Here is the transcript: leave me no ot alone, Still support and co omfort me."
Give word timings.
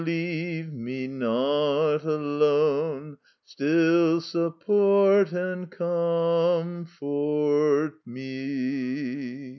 leave 0.03 0.73
me 0.73 1.05
no 1.07 1.91
ot 1.93 2.03
alone, 2.03 3.15
Still 3.45 4.19
support 4.19 5.31
and 5.31 5.69
co 5.69 6.55
omfort 6.65 7.93
me." 8.07 9.49